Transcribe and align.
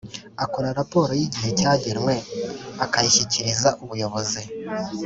akora 0.43 0.75
raporo 0.79 1.11
y 1.19 1.21
igihe 1.27 1.49
cyagenwe 1.59 2.13
akayishyikiriza 2.83 3.69
ubuyobozi 3.83 4.41